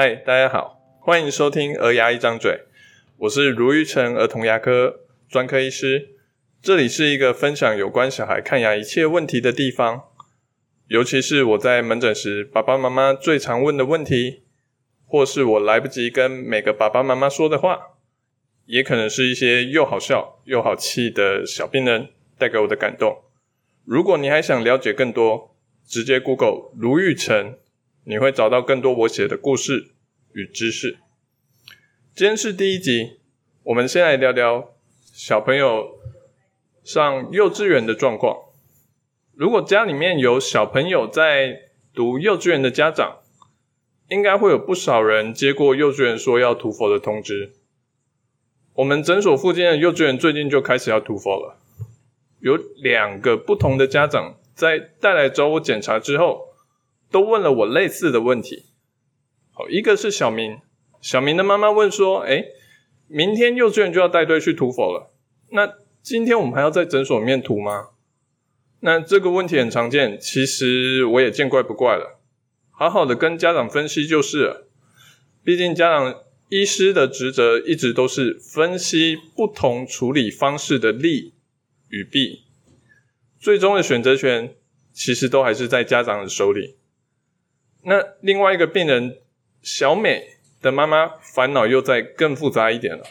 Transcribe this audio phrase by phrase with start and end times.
[0.00, 2.52] 嗨，大家好，欢迎收听《儿牙一张嘴》，
[3.16, 6.10] 我是卢玉成儿童牙科专科医师，
[6.62, 10.04] 这里是一个分享有关小孩看牙一切问题的地方，
[10.86, 14.44] 尤其是我在门诊时爸爸妈妈最常问的问题，
[15.04, 17.96] 或是我来不及跟每个爸爸妈妈说的话，
[18.66, 23.24] 也可能是一些又好笑又好气的小病人带给我的感动。
[23.84, 27.56] 如果你还想了解更多，直接 Google 卢玉成，
[28.04, 29.90] 你会找到更多我写的故事
[30.38, 30.98] 与知识。
[32.14, 33.18] 今天是第一集，
[33.64, 34.72] 我们先来聊聊
[35.12, 35.98] 小朋友
[36.84, 38.36] 上幼稚园的状况。
[39.34, 43.18] 如果家里面有小朋友在读幼稚园的家长，
[44.10, 47.54] 应该会有不少人接过幼稚园说要涂氟的通知。
[48.74, 51.58] 我们诊所附近的幼稚园最近就开始要涂氟了。
[52.38, 56.54] 有两个不同的家长在带来找我检查之后，
[57.10, 58.66] 都问了我类似的问题。
[59.58, 60.60] 好，一个是小明，
[61.00, 62.52] 小明的妈妈问说：“诶，
[63.08, 65.12] 明天幼稚园就要带队去涂氟了，
[65.50, 67.88] 那今天我们还要在诊所里面涂吗？”
[68.78, 72.20] 那这个问题很常见，其实我也见怪不怪了，
[72.70, 74.68] 好好的跟家长分析就是了。
[75.42, 81.34] 毕竟家长医师的职责一直都是分析不同处理方式的利
[81.88, 82.44] 与弊，
[83.40, 84.54] 最终的选择权
[84.92, 86.76] 其实都还是在家长的手里。
[87.82, 89.18] 那另外一个病人
[89.70, 93.04] 小美的妈妈烦恼又再更复杂一点了。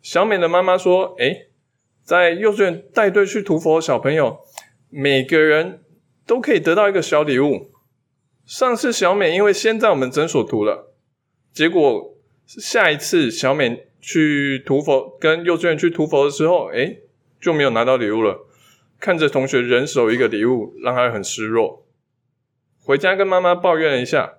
[0.00, 1.48] 小美的妈妈说：“诶，
[2.04, 4.38] 在幼稚园带队去涂佛的小朋友，
[4.90, 5.82] 每个人
[6.24, 7.72] 都可以得到一个小礼物。
[8.44, 10.94] 上次小美因为先在我们诊所涂了，
[11.52, 17.02] 结果下一次小美去涂佛，跟幼稚园去涂佛的时候，诶。”
[17.38, 18.46] 就没有拿到礼物了，
[18.98, 21.86] 看着同学人手一个礼物，让他很失落。
[22.82, 24.38] 回家跟妈妈抱怨了一下，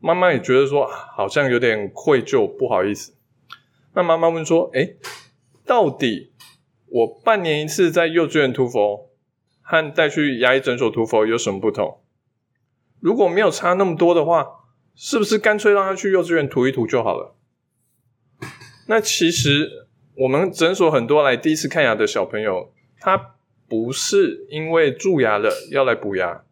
[0.00, 3.14] 妈妈也觉得说好像有点愧疚，不好意思。
[3.94, 4.96] 那妈妈问说：“诶，
[5.66, 6.32] 到底
[6.86, 9.10] 我半年一次在幼稚园涂氟，
[9.62, 12.00] 和带去牙医诊所涂氟有什么不同？
[13.00, 14.46] 如果没有差那么多的话，
[14.94, 17.36] 是不是干脆让他去幼稚园涂一涂就好了？”
[18.86, 19.86] 那其实。
[20.20, 23.36] 我们诊所很多来第一次看牙的小朋友，他
[23.68, 26.42] 不是因为蛀牙了要来补牙，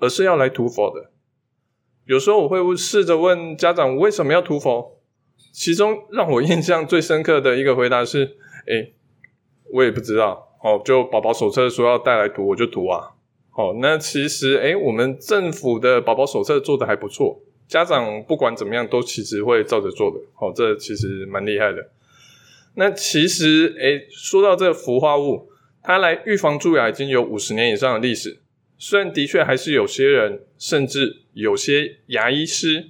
[0.00, 1.12] 而是要来涂氟的。
[2.06, 4.98] 有时候我会试着问家长为什么要涂氟，
[5.52, 8.36] 其中让我印象最深刻的一个回答是：
[8.66, 8.94] 诶，
[9.72, 13.10] 我也不知道，哦，就宝宝手册说要带来涂，我就涂啊。
[13.56, 20.18] 哦，那其实诶，我们政府的宝宝手册做得还不错，家长不管怎么样都其实会照着做的。
[20.38, 21.90] 哦，这其实蛮厉害的。
[22.74, 25.48] 那其实，诶，说到这氟化物，
[25.82, 28.38] 它来预防蛀牙已经有五十年以上的历史。
[28.78, 32.88] 虽然的确还是有些人，甚至有些牙医师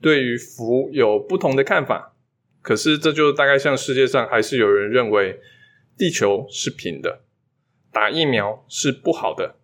[0.00, 2.14] 对于氟有不同的看法，
[2.62, 5.40] 可是这就大概像世界上还是有人认为
[5.96, 7.20] 地球是平的，
[7.92, 9.56] 打疫苗是不好的，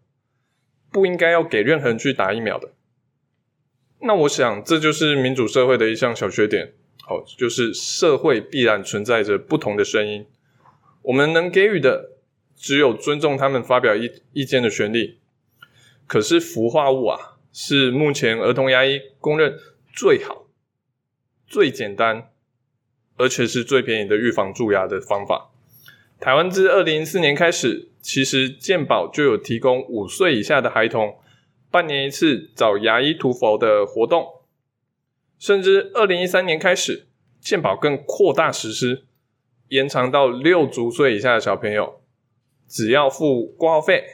[0.93, 2.73] 不应该要给任何人去打疫苗的。
[4.01, 6.75] 那我想，这就是民主社会的一项小缺点。
[7.07, 10.27] 好，就是社会必然存在着不同的声音，
[11.03, 12.13] 我们能给予的
[12.57, 15.19] 只有尊重他们发表意意见的权利。
[16.07, 19.59] 可是氟化物啊，是目前儿童牙医公认
[19.93, 20.47] 最好、
[21.47, 22.31] 最简单，
[23.17, 25.51] 而且是最便宜的预防蛀牙的方法。
[26.21, 31.19] 台湾自二零一四年开始，其实健保就有提供五岁以下的孩童
[31.71, 34.27] 半年一次找牙医涂氟的活动。
[35.39, 37.07] 甚至二零一三年开始，
[37.41, 39.05] 健保更扩大实施，
[39.69, 42.01] 延长到六足岁以下的小朋友，
[42.67, 44.05] 只要付挂号费，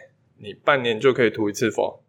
[0.42, 2.02] 你半年就可以涂一次佛。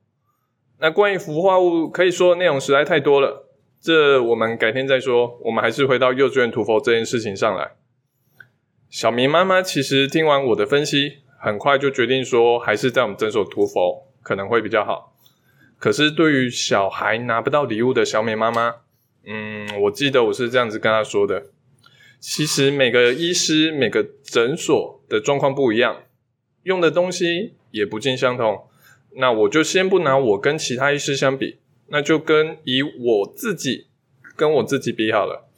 [0.79, 3.47] 那关于氟化物可以说内容实在太多了，
[3.79, 5.37] 这我们改天再说。
[5.43, 7.73] 我们还是回到幼稚园涂氟这件事情上来。
[8.89, 15.15] 小明妈妈其实听完我的分析，很快就决定说，还是在我们诊所涂氟可能会比较好。
[15.77, 18.75] 可是对于小孩拿不到礼物的小美妈妈，
[19.25, 21.47] 嗯，我记得我是这样子跟她说的。
[22.19, 26.03] 其实每个医师、每个诊所的状况不一样，
[26.63, 28.67] 用的东西也不尽相同。
[29.15, 33.87] 那我就先不拿我跟其他医师相比，那就跟以我自己
[34.35, 35.49] 跟我自己比好了。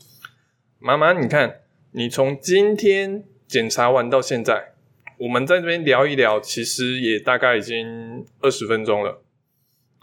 [0.80, 1.62] 妈妈，你看，
[1.92, 4.74] 你从今天检查完到现在，
[5.20, 9.22] 我们在这边聊一聊，其实也大概已经二十分钟了。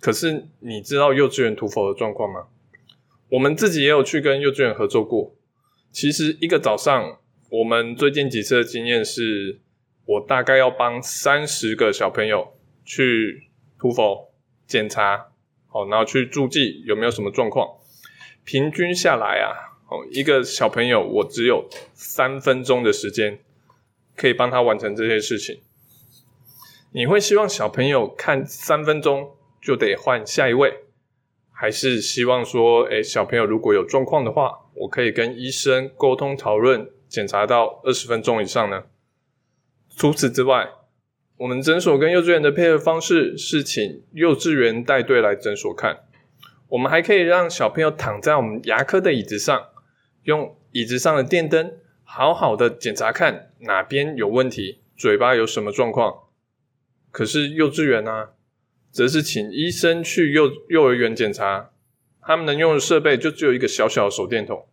[0.00, 2.46] 可是你知道幼稚园涂氟的状况吗？
[3.30, 5.34] 我们自己也有去跟幼稚园合作过。
[5.92, 7.18] 其实一个早上，
[7.50, 9.58] 我们最近几次的经验是，
[10.10, 12.52] 我大概要帮三十个小朋友
[12.84, 13.48] 去
[13.78, 14.32] 涂否
[14.66, 15.28] 检查，
[15.68, 17.78] 好，然后去注记有没有什么状况。
[18.42, 23.38] 平均下来啊，哦，一个小朋友我只有三分钟的时间
[24.16, 25.60] 可以帮他完成这些事情。
[26.90, 30.80] 你会希望小朋友看三分钟就得换下一位，
[31.52, 38.82] 还是希望说，诶，小朋友如果有状况的话，我可以跟医生沟通讨论，检查到二十分钟以上呢？
[39.96, 40.70] 除此之外，
[41.36, 46.04] 我们诊所跟幼稚园的配合方式是请幼稚园带队来诊所看。
[46.68, 49.66] 我们还可以让小朋友躺在我们牙科的椅子上，
[50.22, 51.72] 用椅子上的电灯
[52.04, 56.14] 好好的检查看哪边有问题，嘴巴有什么状况。
[57.10, 58.28] 可是幼稚园呢，
[58.92, 61.70] 则是请医生去幼幼儿园检查，
[62.22, 64.68] 他们能用的设备就只有一个小小的手电筒，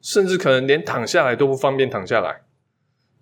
[0.00, 2.42] 甚至可能连躺下来都不方便躺下来，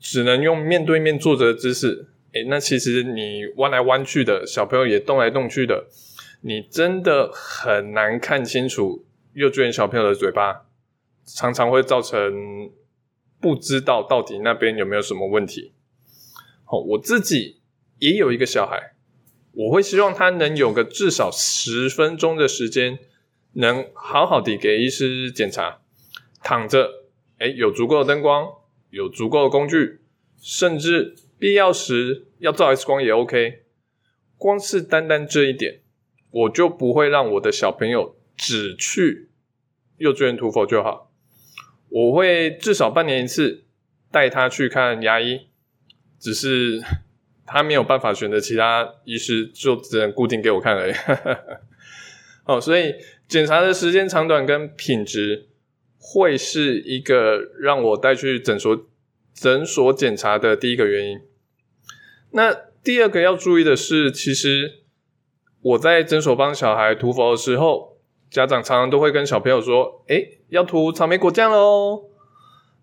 [0.03, 2.09] 只能用面对面坐着的姿势。
[2.33, 5.87] 诶，那其实你弯来弯去的，小朋友也动来动去的，
[6.41, 10.67] 你真的很难看清楚幼稚园小朋友的嘴巴，
[11.25, 12.71] 常常会造成
[13.41, 15.73] 不知道到底那边有没有什么问题。
[16.65, 17.61] 好，我自己
[17.99, 18.95] 也有一个小孩，
[19.53, 22.99] 我会希望他能有个至少十分钟的时间，
[23.53, 25.83] 能好好的给医师检查，
[26.43, 26.91] 躺着，
[27.39, 28.49] 诶，有足够的灯光，
[28.93, 29.99] 有足够的工具，
[30.41, 31.17] 甚至。
[31.43, 33.65] 必要时要照 X 光也 OK，
[34.39, 35.81] 光是单单这一点，
[36.31, 39.29] 我就不会让我的小朋友只去
[39.97, 41.11] 幼稚园涂否就好。
[41.89, 43.65] 我会至少半年一次
[44.13, 45.49] 带他去看牙医，
[46.21, 46.81] 只是
[47.45, 50.95] 他没有办法选择其他医师，就只能固定给我看而已。
[52.47, 52.95] 哦，所以
[53.27, 55.49] 检查的时间长短跟品质
[56.05, 58.85] 会是一个让我带去诊所
[59.33, 61.21] 诊所检查的第一个原因。
[62.33, 62.53] 那
[62.83, 64.81] 第二个要注意的是，其实
[65.61, 72.07] 我在诊所帮小孩涂氟的时候，家长常常都会跟小朋友说：“诶，要涂草莓果酱了哦。”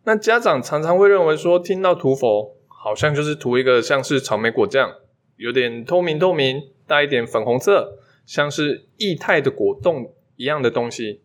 [0.05, 4.95] 那家长常常会认为说，听到涂氟，好像就是涂一个像是草莓果酱，
[5.35, 11.21] 有点透明透明，带一点粉红色，像是液态的果冻一样的东西。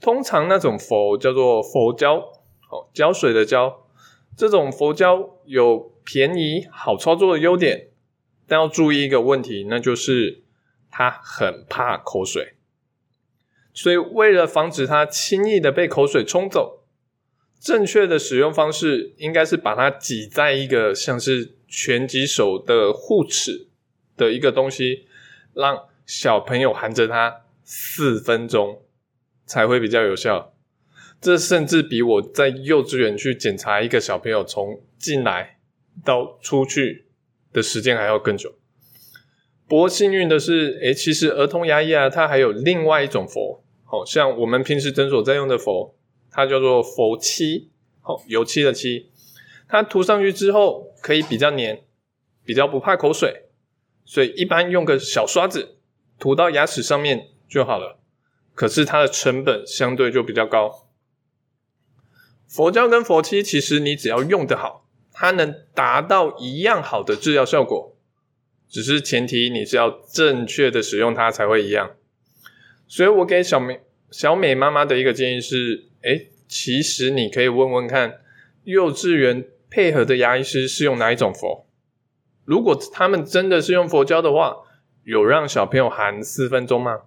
[0.00, 2.16] 通常那种佛叫做佛胶，
[2.70, 3.86] 哦，胶水的胶，
[4.36, 5.92] 这种佛胶有。
[6.06, 7.88] 便宜好操作的优点，
[8.46, 10.42] 但要注意一个问题，那就是
[10.90, 12.56] 它很怕口水。
[13.72, 16.82] 所以为了防止它轻易的被口水冲走，
[17.58, 23.68] 正确的使用方式应该是把它挤在一个像是拳击手的护齿
[24.14, 25.06] 的一个东西，
[25.54, 28.82] 让小朋友含着它四分钟
[29.46, 30.54] 才会比较有效。
[31.20, 35.52] 这甚至比我在幼稚园去检查一个小朋友从进来。
[36.04, 37.06] 到出去
[37.52, 38.56] 的时间还要更久。
[39.68, 45.94] 不过幸运的是，诶，其实儿童牙医啊，它还有另外一种佛，好像我们平时诊所在用的佛，
[46.32, 47.70] 它叫做佛漆，
[48.00, 49.12] 好，油漆的漆。
[49.68, 51.84] 它涂上去之后可以比较黏，
[52.44, 53.44] 比较不怕口水，
[54.04, 55.76] 所以一般用个小刷子
[56.18, 58.00] 涂到牙齿上面就好了。
[58.54, 60.88] 可是它的成本相对就比较高。
[62.46, 64.82] 佛胶跟佛漆，其实你只要用得好。
[65.16, 67.96] 它能达到一样好的治疗效果，
[68.68, 71.92] 只是前提你是要正确的使用它才会一样。
[72.88, 73.80] 所以我给小美
[74.10, 78.20] 小美妈妈的一个建议是：诶，其实你可以问问看
[78.64, 81.64] 幼稚园配合的牙医师是用哪一种佛。
[82.44, 84.56] 如果他们真的是用佛胶的话，
[85.04, 87.02] 有让小朋友含四分钟吗？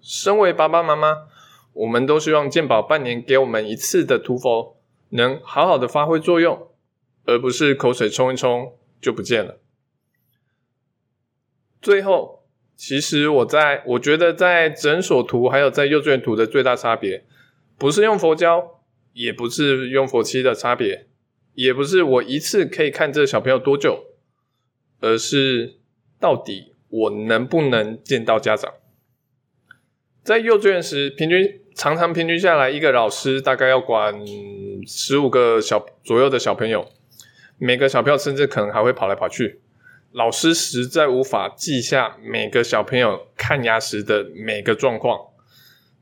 [0.00, 1.28] 身为爸爸妈妈，
[1.72, 4.76] 我们都希望健保半年给我们一次的涂佛
[5.10, 6.68] 能好好的发挥作用。
[7.28, 9.58] 而不是口水冲一冲就不见了。
[11.82, 12.44] 最后，
[12.76, 17.24] 其实我在我觉得在诊所涂还有在幼稚园涂的最大差别，
[17.76, 18.80] 不是用佛胶，
[19.12, 21.08] 也不是用佛漆的差别，
[21.54, 24.04] 也不是我一次可以看这小朋友多久，
[25.00, 25.80] 而是
[26.20, 28.72] 到底我能不能见到家长。
[30.26, 34.12] 在幼稚园时，平均常常平均下来，一个老师大概要管
[34.84, 36.84] 十五个小左右的小朋友。
[37.58, 39.60] 每个小朋友甚至可能还会跑来跑去，
[40.10, 45.28] 老师实在无法记下每个小朋友看牙时的每个状况，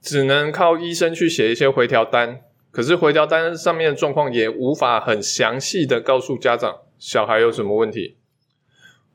[0.00, 2.40] 只能靠医生去写一些回调单。
[2.71, 8.16] 可是回调单上面的状况也无法很详细的告诉家长小孩有什么问题。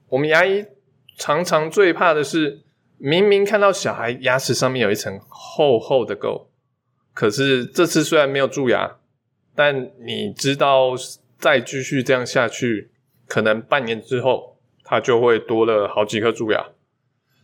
[0.09, 0.67] 我们牙医
[1.17, 2.61] 常常最怕的是，
[2.99, 6.45] 明明看到小孩牙齿上面有一层厚厚的垢，
[7.13, 8.97] 可是这次虽然没有蛀牙，
[9.55, 10.93] 但你知道。
[11.41, 12.91] 再继续这样下去，
[13.25, 16.71] 可能半年之后，它就会多了好几颗蛀牙。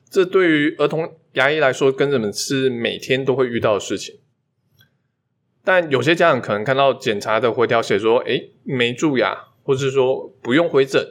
[0.10, 4.20] 这对于儿童牙医来说，跟你们是每天都会遇到的事情。
[5.64, 11.02] 但有些家长可能看到检查的回条写说，诶，没蛀牙，或是说不用回诊，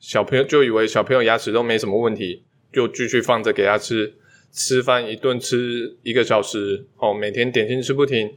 [0.00, 4.14] 小朋友就以为小朋友牙齿都没什么问题，就继续放着给他吃，
[4.50, 8.34] 吃饭一顿吃一个小时，哦，每天点心吃不停，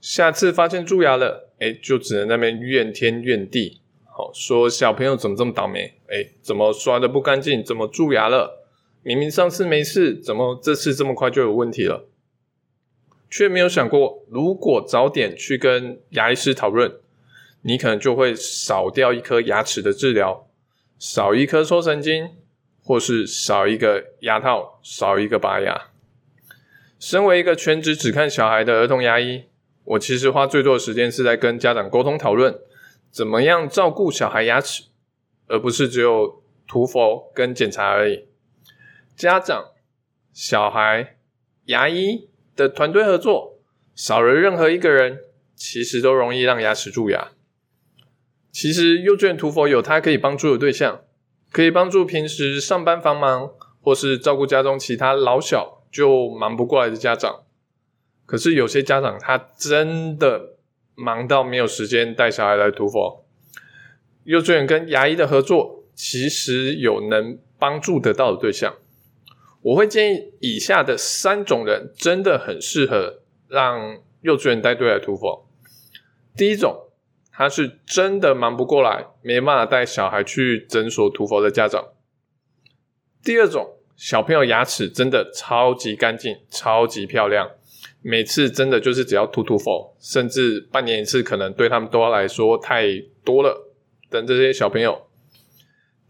[0.00, 8.64] 下次发现蛀牙了，诶，就只能那边怨天怨地，好，说小朋友怎么这么倒霉，诶，怎么刷得不干净，怎么蛀牙了，
[9.02, 12.08] 明明上次没事，怎么这次这么快就有问题了？
[13.30, 16.90] 却没有想过，如果早点去跟牙医师讨论，
[17.60, 20.48] 你可能就会少掉一颗牙齿的治疗，
[20.98, 22.30] 少一颗抽神经，
[22.88, 25.90] 或是少一个牙套，少一个拔牙。
[26.98, 29.44] 身为一个全职只看小孩的儿童牙医，
[29.84, 32.58] 我其实花最多的时间是在跟家长沟通讨论，
[33.10, 34.84] 怎么样照顾小孩牙齿，
[35.48, 38.24] 而不是只有涂氟跟检查而已。
[39.14, 39.72] 家长、
[40.32, 41.18] 小孩、
[41.66, 42.30] 牙医。
[42.56, 43.60] 的团队合作，
[43.94, 45.20] 少了任何一个人，
[45.54, 47.28] 其实都容易让牙齿蛀牙。
[48.50, 51.02] 其实幼稚园涂氟有它可以帮助的对象，
[51.50, 53.50] 可以帮助平时上班繁忙，
[53.82, 57.42] 或是照顾家中其他老小就忙不过来的家长。
[58.26, 60.56] 可是有些家长他真的
[60.94, 63.24] 忙到没有时间带小孩来涂佛，
[64.24, 68.74] 幼稚园跟牙医的合作，其实有能帮助得到的对象。
[69.62, 75.48] 我会建议以下的三种人真的很适合让幼稚园带队来涂佛。
[76.36, 76.87] 第一种，
[77.38, 81.92] 他是真的忙不过来，没办法带小孩去诊所涂氟的家长。
[83.22, 87.48] 第二种，小朋友牙齿真的超级干净、超级漂亮，
[88.02, 92.86] 每次真的就是只要涂涂氟，甚至半年一次，可能对他们都来说太
[93.24, 93.70] 多了。
[94.10, 95.06] 等这些小朋友。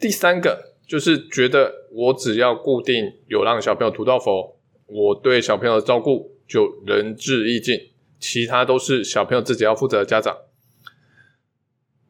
[0.00, 0.66] 第三个。
[0.88, 4.56] 就是觉得我只要固定有让小朋友涂到氟，
[4.86, 7.78] 我对小朋友的照顾就仁至义尽，
[8.18, 10.34] 其他都是小朋友自己要负责的家长。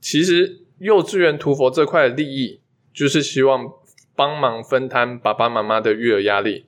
[0.09, 2.63] 其实幼稚园涂佛这块的利益，
[2.95, 3.71] 就是希望
[4.17, 6.65] 帮忙分摊爸爸妈妈的育儿压力，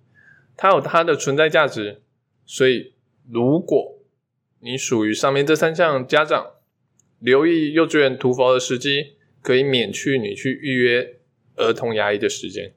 [0.58, 2.02] 它有它的存在价值。
[2.44, 2.92] 所以
[3.26, 3.98] 如果
[4.58, 6.48] 你属于上面这三项家长，
[7.18, 11.16] 留意幼稚园涂佛的时机，可以免去你去预约。
[11.56, 12.74] 儿童牙医的时间。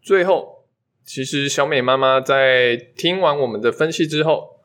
[0.00, 0.68] 最后，
[1.04, 4.60] 其实小美妈妈在听完我们的分析之后，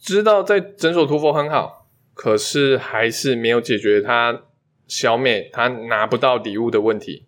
[0.00, 1.87] 知道在诊所涂佛很好，
[2.18, 4.42] 可是还是没有解决她
[4.88, 7.26] 小美她拿不到礼物的问题。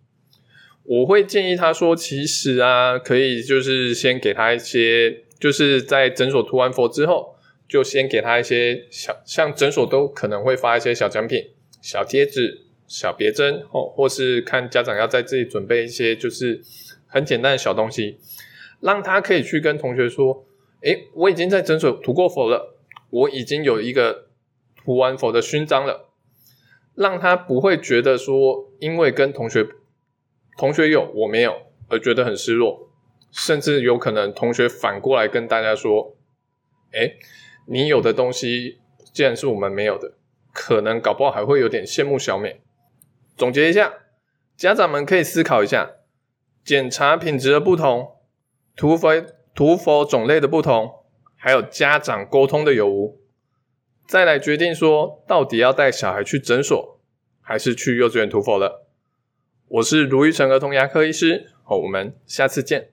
[0.83, 7.37] 我会建议她说，其实啊，可以就是先给她一些，就是在诊所涂完氟之后，
[7.69, 12.65] 就先给她一些小，像诊所都可能会发一些小奖品、小贴纸。
[12.93, 16.59] 小别针哦，或是看家长要在这里准备一些，就是
[17.07, 18.17] 很简单的小东西，
[18.81, 20.45] 让他可以去跟同学说
[20.83, 22.75] ：“诶，我已经在诊所涂过氟了，
[23.09, 24.27] 我已经有一个
[24.83, 26.09] 涂完佛的勋章了。”
[26.93, 29.65] 让他不会觉得说，因为跟同学
[30.57, 31.55] 同学有我没有
[31.87, 32.89] 而觉得很失落，
[33.31, 36.17] 甚至有可能同学反过来跟大家说
[36.91, 37.17] ：“诶，
[37.65, 38.81] 你有的东西
[39.13, 40.17] 既然是我们没有的，
[40.53, 42.61] 可能搞不好还会有点羡慕小美。”
[43.37, 43.93] 总结一下，
[44.57, 45.91] 家长们可以思考一下，
[46.65, 48.17] 检查品质的不同，
[48.75, 51.05] 涂氟涂佛种类的不同，
[51.37, 53.20] 还有家长沟通的有无，
[54.11, 56.99] 再来决定说到底要带小孩去诊所，
[57.39, 58.85] 还是去幼稚园涂否了。
[59.69, 62.89] 我是卢玉成儿童牙科医师，好，我们下次见。